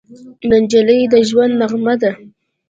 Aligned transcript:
نجلۍ 0.49 0.99
د 1.11 1.13
ژوند 1.27 1.53
نغمه 1.61 1.95
ده. 2.01 2.11